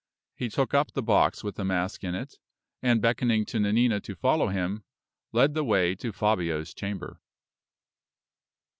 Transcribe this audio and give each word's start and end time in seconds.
He 0.35 0.49
took 0.49 0.73
up 0.73 0.93
the 0.93 1.03
box 1.03 1.43
with 1.43 1.57
the 1.57 1.63
mask 1.63 2.03
in 2.03 2.15
it, 2.15 2.39
and 2.81 3.03
beckoning 3.03 3.45
to 3.45 3.59
Nanina 3.59 4.01
to 4.01 4.15
follow 4.15 4.47
him, 4.47 4.83
led 5.31 5.53
the 5.53 5.63
way 5.63 5.93
to 5.93 6.11
Fabio's 6.11 6.73
chamber. 6.73 7.21